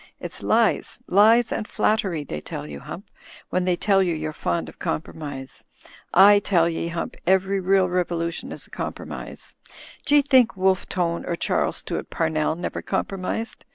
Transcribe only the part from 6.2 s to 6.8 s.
tell